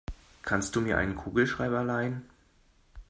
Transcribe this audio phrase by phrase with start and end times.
[0.41, 2.25] Kannst du mir einen Kugelschreiber leihen?